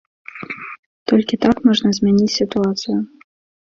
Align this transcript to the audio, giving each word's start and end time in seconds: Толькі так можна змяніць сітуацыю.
Толькі 1.13 1.41
так 1.47 1.55
можна 1.69 1.87
змяніць 2.01 2.35
сітуацыю. 2.41 3.03